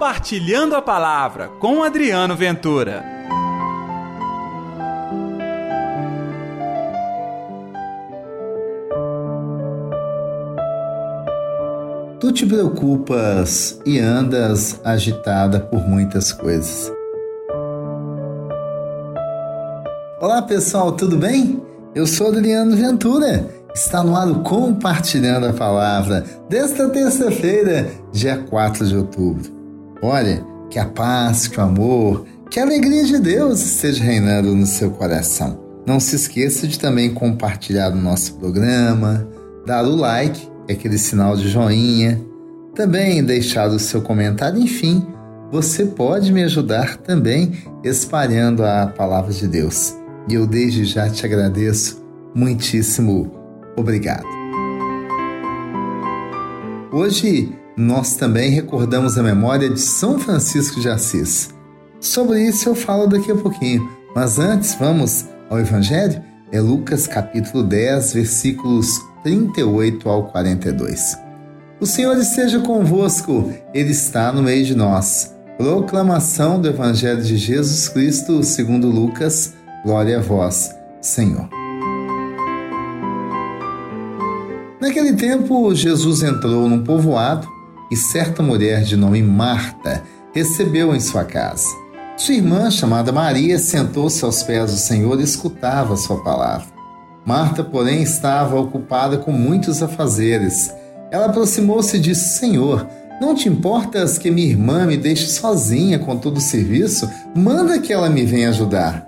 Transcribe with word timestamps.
Compartilhando 0.00 0.74
a 0.74 0.80
Palavra 0.80 1.48
com 1.58 1.84
Adriano 1.84 2.34
Ventura. 2.34 3.04
Tu 12.18 12.32
te 12.32 12.46
preocupas 12.46 13.78
e 13.84 13.98
andas 13.98 14.80
agitada 14.82 15.60
por 15.60 15.86
muitas 15.86 16.32
coisas. 16.32 16.90
Olá 20.18 20.40
pessoal, 20.40 20.92
tudo 20.92 21.18
bem? 21.18 21.62
Eu 21.94 22.06
sou 22.06 22.28
Adriano 22.28 22.74
Ventura 22.74 23.50
Está 23.74 24.02
no 24.02 24.16
ar 24.16 24.28
o 24.28 24.42
Compartilhando 24.42 25.46
a 25.46 25.52
Palavra 25.52 26.24
desta 26.48 26.88
terça-feira, 26.88 27.90
dia 28.10 28.38
4 28.48 28.86
de 28.86 28.96
outubro. 28.96 29.59
Olha, 30.02 30.44
que 30.70 30.78
a 30.78 30.86
paz, 30.86 31.48
que 31.48 31.58
o 31.58 31.62
amor, 31.62 32.24
que 32.50 32.58
a 32.58 32.62
alegria 32.62 33.04
de 33.04 33.18
Deus 33.18 33.60
esteja 33.60 34.02
reinando 34.02 34.54
no 34.54 34.66
seu 34.66 34.90
coração. 34.90 35.60
Não 35.86 35.98
se 36.00 36.16
esqueça 36.16 36.66
de 36.66 36.78
também 36.78 37.12
compartilhar 37.12 37.92
o 37.92 37.96
nosso 37.96 38.34
programa, 38.34 39.28
dar 39.66 39.84
o 39.84 39.96
like, 39.96 40.48
aquele 40.70 40.98
sinal 40.98 41.36
de 41.36 41.48
joinha, 41.48 42.20
também 42.74 43.22
deixar 43.22 43.68
o 43.68 43.78
seu 43.78 44.00
comentário, 44.00 44.60
enfim, 44.60 45.06
você 45.50 45.84
pode 45.84 46.32
me 46.32 46.44
ajudar 46.44 46.96
também 46.96 47.52
espalhando 47.82 48.64
a 48.64 48.86
palavra 48.86 49.32
de 49.32 49.48
Deus. 49.48 49.94
E 50.28 50.34
eu 50.34 50.46
desde 50.46 50.84
já 50.84 51.10
te 51.10 51.26
agradeço 51.26 52.00
muitíssimo 52.34 53.32
Obrigado. 53.76 54.26
Hoje 56.92 57.56
nós 57.80 58.14
também 58.14 58.50
recordamos 58.50 59.16
a 59.16 59.22
memória 59.22 59.70
de 59.70 59.80
São 59.80 60.18
Francisco 60.18 60.80
de 60.80 60.88
Assis. 60.90 61.48
Sobre 61.98 62.42
isso 62.42 62.68
eu 62.68 62.74
falo 62.74 63.06
daqui 63.06 63.32
a 63.32 63.36
pouquinho, 63.36 63.90
mas 64.14 64.38
antes 64.38 64.74
vamos 64.74 65.24
ao 65.48 65.58
Evangelho, 65.58 66.22
é 66.52 66.60
Lucas 66.60 67.06
capítulo 67.06 67.64
10, 67.64 68.12
versículos 68.12 69.00
38 69.22 70.08
ao 70.08 70.24
42. 70.26 71.18
O 71.80 71.86
Senhor 71.86 72.16
esteja 72.18 72.60
convosco, 72.60 73.50
Ele 73.72 73.92
está 73.92 74.30
no 74.30 74.42
meio 74.42 74.64
de 74.64 74.74
nós. 74.74 75.34
Proclamação 75.56 76.60
do 76.60 76.68
Evangelho 76.68 77.22
de 77.22 77.38
Jesus 77.38 77.88
Cristo 77.88 78.42
segundo 78.42 78.88
Lucas. 78.88 79.54
Glória 79.84 80.18
a 80.18 80.22
vós, 80.22 80.70
Senhor. 81.00 81.48
Naquele 84.78 85.14
tempo, 85.14 85.74
Jesus 85.74 86.22
entrou 86.22 86.68
num 86.68 86.84
povoado 86.84 87.59
e 87.90 87.96
certa 87.96 88.42
mulher 88.42 88.82
de 88.82 88.96
nome 88.96 89.22
Marta 89.22 90.02
recebeu 90.32 90.94
em 90.94 91.00
sua 91.00 91.24
casa. 91.24 91.68
Sua 92.16 92.34
irmã, 92.34 92.70
chamada 92.70 93.10
Maria, 93.10 93.58
sentou-se 93.58 94.24
aos 94.24 94.42
pés 94.42 94.70
do 94.70 94.76
Senhor 94.76 95.18
e 95.20 95.24
escutava 95.24 95.96
sua 95.96 96.22
palavra. 96.22 96.66
Marta, 97.24 97.64
porém, 97.64 98.02
estava 98.02 98.60
ocupada 98.60 99.18
com 99.18 99.32
muitos 99.32 99.82
afazeres. 99.82 100.72
Ela 101.10 101.26
aproximou-se 101.26 101.96
e 101.96 102.00
disse: 102.00 102.38
Senhor, 102.38 102.86
não 103.20 103.34
te 103.34 103.48
importas 103.48 104.18
que 104.18 104.30
minha 104.30 104.48
irmã 104.48 104.86
me 104.86 104.96
deixe 104.96 105.26
sozinha 105.26 105.98
com 105.98 106.16
todo 106.16 106.36
o 106.36 106.42
serviço? 106.42 107.08
Manda 107.34 107.78
que 107.78 107.92
ela 107.92 108.08
me 108.08 108.24
venha 108.24 108.50
ajudar. 108.50 109.06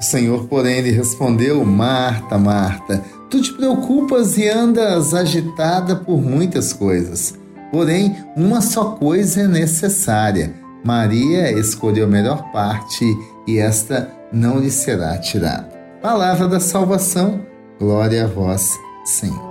O 0.00 0.04
Senhor, 0.04 0.46
porém, 0.46 0.80
lhe 0.80 0.90
respondeu: 0.90 1.64
Marta, 1.64 2.38
Marta, 2.38 3.02
Tu 3.34 3.42
te 3.42 3.52
preocupas 3.52 4.38
e 4.38 4.48
andas 4.48 5.12
agitada 5.12 5.96
por 5.96 6.22
muitas 6.22 6.72
coisas. 6.72 7.34
Porém, 7.74 8.14
uma 8.36 8.60
só 8.60 8.92
coisa 8.92 9.40
é 9.40 9.48
necessária. 9.48 10.54
Maria 10.84 11.50
escolheu 11.58 12.04
a 12.04 12.08
melhor 12.08 12.52
parte 12.52 13.04
e 13.48 13.58
esta 13.58 14.08
não 14.32 14.60
lhe 14.60 14.70
será 14.70 15.18
tirada. 15.18 15.68
Palavra 16.00 16.46
da 16.46 16.60
salvação, 16.60 17.40
glória 17.80 18.26
a 18.26 18.26
vós, 18.28 18.70
Senhor. 19.04 19.42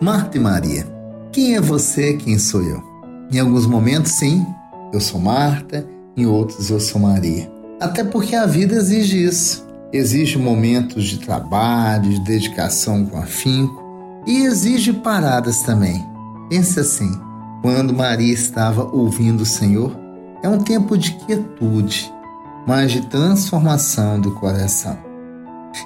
Marta 0.00 0.36
e 0.36 0.40
Maria, 0.40 0.84
quem 1.30 1.54
é 1.54 1.60
você, 1.60 2.14
quem 2.14 2.40
sou 2.40 2.64
eu? 2.64 2.82
Em 3.30 3.38
alguns 3.38 3.64
momentos, 3.64 4.10
sim, 4.18 4.44
eu 4.92 5.00
sou 5.00 5.20
Marta, 5.20 5.86
em 6.16 6.26
outros, 6.26 6.70
eu 6.70 6.80
sou 6.80 7.00
Maria. 7.00 7.48
Até 7.78 8.02
porque 8.02 8.34
a 8.34 8.46
vida 8.46 8.74
exige 8.74 9.22
isso. 9.22 9.64
Exige 9.92 10.38
momentos 10.38 11.04
de 11.04 11.18
trabalho, 11.18 12.10
de 12.10 12.24
dedicação 12.24 13.06
com 13.06 13.16
afinco 13.16 13.77
e 14.28 14.44
exige 14.44 14.92
paradas 14.92 15.62
também. 15.62 16.06
Pense 16.50 16.78
assim: 16.78 17.18
quando 17.62 17.94
Maria 17.94 18.32
estava 18.32 18.84
ouvindo 18.84 19.40
o 19.40 19.46
Senhor, 19.46 19.98
é 20.42 20.48
um 20.48 20.58
tempo 20.58 20.96
de 20.96 21.12
quietude, 21.12 22.12
mas 22.66 22.92
de 22.92 23.00
transformação 23.06 24.20
do 24.20 24.32
coração. 24.32 24.98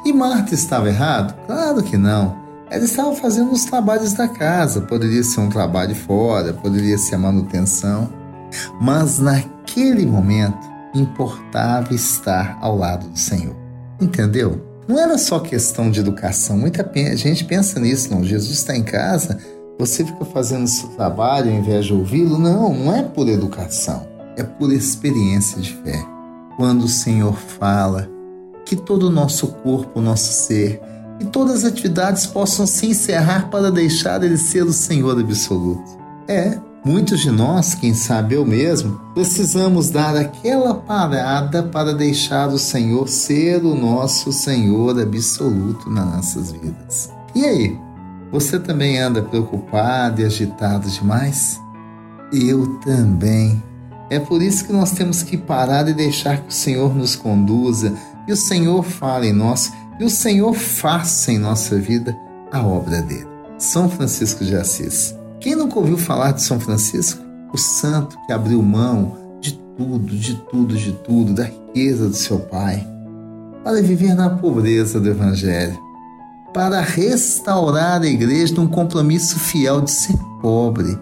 E 0.04 0.12
Marta 0.12 0.54
estava 0.54 0.88
errado? 0.88 1.34
Claro 1.47 1.82
que 1.82 1.97
não. 1.97 2.42
Ela 2.69 2.84
estava 2.84 3.14
fazendo 3.14 3.53
os 3.53 3.64
trabalhos 3.64 4.14
da 4.14 4.26
casa, 4.26 4.80
poderia 4.80 5.22
ser 5.22 5.41
um 5.41 5.48
trabalho 5.48 5.94
fora, 5.94 6.54
poderia 6.54 6.97
ser 6.97 7.16
a 7.16 7.19
manutenção, 7.19 8.10
mas 8.80 9.19
naquele 9.19 10.06
momento 10.06 10.66
importava 10.94 11.94
estar 11.94 12.59
ao 12.60 12.76
lado 12.76 13.09
do 13.09 13.19
Senhor. 13.19 13.54
Entendeu? 14.00 14.72
Não 14.87 14.98
era 14.98 15.16
só 15.16 15.38
questão 15.38 15.91
de 15.91 16.00
educação. 16.00 16.59
Muita 16.59 16.88
gente 17.16 17.44
pensa 17.44 17.78
nisso, 17.78 18.10
não. 18.10 18.25
Jesus 18.25 18.59
está 18.59 18.76
em 18.76 18.82
casa, 18.82 19.38
você 19.78 20.04
fica 20.04 20.25
fazendo 20.25 20.66
seu 20.66 20.88
trabalho 20.91 21.50
ao 21.50 21.56
invés 21.56 21.87
de 21.87 21.94
ouvi-lo. 21.94 22.38
Não, 22.38 22.75
não 22.75 22.94
é 22.94 23.03
por 23.03 23.28
educação. 23.28 24.06
É 24.37 24.42
por 24.42 24.72
experiência 24.72 25.60
de 25.60 25.72
fé. 25.75 26.04
Quando 26.56 26.84
o 26.84 26.88
Senhor 26.88 27.34
fala, 27.34 28.09
que 28.65 28.76
todo 28.76 29.04
o 29.04 29.10
nosso 29.10 29.48
corpo, 29.48 29.98
o 29.98 30.03
nosso 30.03 30.32
ser 30.32 30.81
e 31.21 31.25
todas 31.25 31.65
as 31.65 31.65
atividades 31.65 32.26
possam 32.26 32.66
se 32.66 32.87
encerrar 32.87 33.48
para 33.50 33.71
deixar 33.71 34.22
Ele 34.25 34.37
ser 34.37 34.65
o 34.65 34.72
Senhor 34.72 35.19
absoluto. 35.19 35.98
É, 36.26 36.59
Muitos 36.84 37.20
de 37.20 37.31
nós, 37.31 37.75
quem 37.75 37.94
sabe 37.94 38.34
eu 38.34 38.44
mesmo, 38.44 39.00
precisamos 39.15 39.88
dar 39.88 40.16
aquela 40.16 40.75
parada 40.75 41.62
para 41.62 41.94
deixar 41.94 42.48
o 42.48 42.59
Senhor 42.59 43.09
ser 43.09 43.65
o 43.65 43.76
nosso 43.76 44.32
Senhor 44.32 45.00
absoluto 45.00 45.88
nas 45.88 46.06
nossas 46.06 46.50
vidas. 46.50 47.09
E 47.37 47.44
aí, 47.44 47.78
você 48.32 48.59
também 48.59 48.98
anda 48.98 49.22
preocupado 49.22 50.21
e 50.21 50.25
agitado 50.25 50.91
demais? 50.91 51.60
Eu 52.32 52.66
também. 52.81 53.62
É 54.10 54.19
por 54.19 54.42
isso 54.42 54.65
que 54.65 54.72
nós 54.72 54.91
temos 54.91 55.22
que 55.22 55.37
parar 55.37 55.88
e 55.88 55.94
deixar 55.94 56.38
que 56.38 56.48
o 56.48 56.53
Senhor 56.53 56.97
nos 56.97 57.15
conduza, 57.15 57.94
e 58.26 58.32
o 58.32 58.37
Senhor 58.37 58.82
fale 58.82 59.28
em 59.28 59.32
nós, 59.32 59.72
e 60.00 60.04
o 60.04 60.10
Senhor 60.10 60.53
faça 60.53 61.31
em 61.31 61.38
nossa 61.38 61.78
vida 61.78 62.16
a 62.50 62.60
obra 62.60 63.00
dele. 63.03 63.28
São 63.56 63.88
Francisco 63.88 64.44
de 64.44 64.56
Assis. 64.56 65.22
Quem 65.42 65.56
nunca 65.56 65.76
ouviu 65.76 65.98
falar 65.98 66.30
de 66.30 66.41
São 66.41 66.60
Francisco? 66.60 67.20
O 67.53 67.58
santo 67.58 68.16
que 68.25 68.32
abriu 68.32 68.62
mão 68.62 69.38
de 69.41 69.54
tudo, 69.76 70.16
de 70.16 70.36
tudo, 70.36 70.76
de 70.76 70.92
tudo, 70.92 71.34
da 71.34 71.42
riqueza 71.42 72.08
do 72.08 72.14
seu 72.14 72.38
pai, 72.38 72.86
para 73.64 73.82
viver 73.82 74.14
na 74.14 74.30
pobreza 74.30 75.00
do 75.00 75.10
Evangelho, 75.10 75.76
para 76.54 76.80
restaurar 76.80 78.00
a 78.00 78.06
igreja 78.06 78.54
num 78.54 78.69
compromisso 78.69 79.36
fiel 79.41 79.80
de 79.80 79.91
ser 79.91 80.16
pobre. 80.41 80.97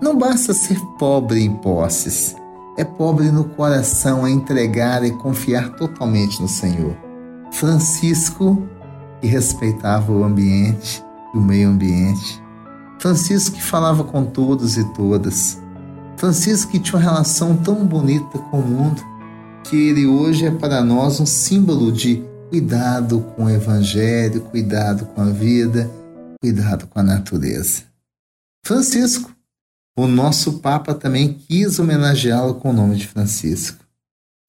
Não 0.00 0.16
basta 0.16 0.54
ser 0.54 0.80
pobre 0.98 1.44
em 1.44 1.54
posses, 1.56 2.34
é 2.78 2.84
pobre 2.84 3.30
no 3.30 3.44
coração 3.44 4.24
a 4.24 4.30
entregar 4.30 5.04
e 5.04 5.10
confiar 5.10 5.76
totalmente 5.76 6.40
no 6.40 6.48
Senhor. 6.48 6.96
Francisco, 7.52 8.66
que 9.20 9.26
respeitava 9.26 10.10
o 10.10 10.24
ambiente, 10.24 11.04
o 11.34 11.38
meio 11.38 11.68
ambiente, 11.68 12.45
Francisco 13.06 13.54
que 13.54 13.62
falava 13.62 14.02
com 14.02 14.26
todos 14.26 14.76
e 14.76 14.82
todas. 14.92 15.56
Francisco 16.16 16.72
que 16.72 16.80
tinha 16.80 16.98
uma 16.98 17.04
relação 17.04 17.56
tão 17.56 17.86
bonita 17.86 18.36
com 18.36 18.58
o 18.58 18.66
mundo 18.66 19.00
que 19.62 19.76
ele 19.76 20.08
hoje 20.08 20.44
é 20.44 20.50
para 20.50 20.82
nós 20.82 21.20
um 21.20 21.26
símbolo 21.26 21.92
de 21.92 22.24
cuidado 22.50 23.20
com 23.20 23.44
o 23.44 23.50
evangelho, 23.50 24.40
cuidado 24.40 25.06
com 25.06 25.20
a 25.20 25.30
vida, 25.30 25.88
cuidado 26.40 26.88
com 26.88 26.98
a 26.98 27.02
natureza. 27.04 27.84
Francisco, 28.64 29.30
o 29.96 30.08
nosso 30.08 30.54
Papa 30.54 30.92
também 30.92 31.32
quis 31.32 31.78
homenageá-lo 31.78 32.56
com 32.56 32.70
o 32.70 32.72
nome 32.72 32.96
de 32.96 33.06
Francisco. 33.06 33.84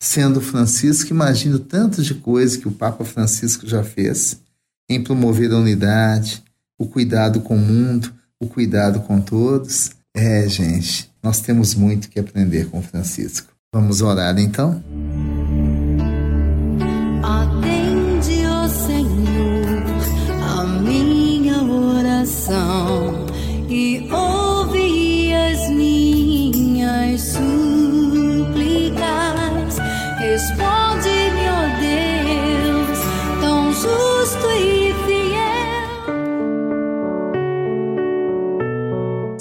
Sendo 0.01 0.41
Francisco, 0.41 1.13
imagino 1.13 1.59
tantas 1.59 2.07
de 2.07 2.15
coisas 2.15 2.57
que 2.57 2.67
o 2.67 2.71
Papa 2.71 3.05
Francisco 3.05 3.67
já 3.67 3.83
fez 3.83 4.41
em 4.89 5.03
promover 5.03 5.51
a 5.51 5.57
unidade, 5.57 6.43
o 6.75 6.87
cuidado 6.87 7.41
com 7.41 7.55
o 7.55 7.59
mundo, 7.59 8.16
o 8.41 8.47
cuidado 8.47 9.01
com 9.01 9.19
todos. 9.19 9.91
É, 10.15 10.47
gente, 10.47 11.11
nós 11.21 11.39
temos 11.41 11.75
muito 11.75 12.09
que 12.09 12.19
aprender 12.19 12.69
com 12.69 12.81
Francisco. 12.81 13.53
Vamos 13.73 14.01
orar 14.01 14.37
então? 14.39 14.83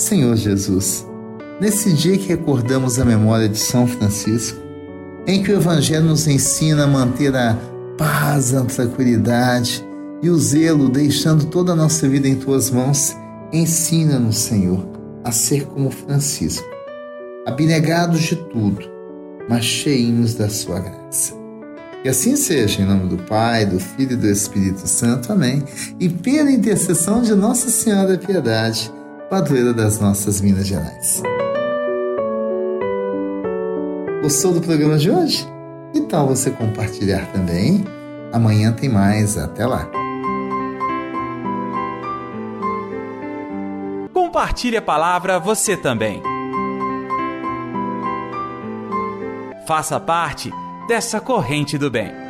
Senhor 0.07 0.37
Jesus, 0.37 1.05
nesse 1.61 1.93
dia 1.93 2.17
que 2.17 2.29
recordamos 2.29 2.97
a 3.01 3.05
memória 3.05 3.49
de 3.49 3.59
São 3.59 3.89
Francisco, 3.89 4.57
em 5.27 5.43
que 5.43 5.51
o 5.51 5.57
Evangelho 5.57 6.05
nos 6.05 6.29
ensina 6.29 6.85
a 6.85 6.87
manter 6.87 7.35
a 7.35 7.59
paz, 7.99 8.55
a 8.55 8.65
tranquilidade 8.65 9.85
e 10.23 10.31
o 10.31 10.39
zelo, 10.39 10.89
deixando 10.89 11.47
toda 11.47 11.73
a 11.73 11.77
nossa 11.77 12.09
vida 12.09 12.29
em 12.29 12.37
tuas 12.37 12.71
mãos, 12.71 13.17
ensina-nos, 13.53 14.39
Senhor, 14.39 14.87
a 15.25 15.33
ser 15.33 15.67
como 15.67 15.91
Francisco, 15.91 16.65
abnegados 17.45 18.23
de 18.23 18.37
tudo, 18.37 18.89
mas 19.49 19.65
cheinhos 19.65 20.35
da 20.35 20.49
sua 20.49 20.79
graça. 20.79 21.35
Que 22.05 22.09
assim 22.09 22.37
seja, 22.37 22.81
em 22.81 22.85
nome 22.85 23.09
do 23.09 23.19
Pai, 23.25 23.67
do 23.67 23.81
Filho 23.81 24.13
e 24.13 24.17
do 24.17 24.29
Espírito 24.29 24.87
Santo. 24.87 25.33
Amém. 25.33 25.65
E 25.99 26.09
pela 26.09 26.53
intercessão 26.53 27.23
de 27.23 27.35
Nossa 27.35 27.69
Senhora 27.71 28.17
da 28.17 28.25
Piedade, 28.25 28.93
padroeira 29.29 29.73
das 29.73 29.99
nossas 29.99 30.41
Minas 30.41 30.67
Gerais. 30.67 31.23
Gostou 34.23 34.53
do 34.53 34.61
programa 34.61 34.99
de 34.99 35.11
hoje? 35.11 35.47
Então 35.95 36.27
você 36.27 36.51
compartilhar 36.51 37.27
também. 37.33 37.85
Amanhã 38.33 38.73
tem 38.73 38.89
mais. 38.89 39.37
Até 39.37 39.67
lá. 39.67 39.89
Compartilhe 44.13 44.77
a 44.77 44.83
palavra 44.83 45.39
você 45.39 45.77
também. 45.77 46.23
Faça 49.67 49.99
parte 49.99 50.51
dessa 50.87 51.21
corrente 51.21 51.77
do 51.77 51.91
bem. 51.91 52.26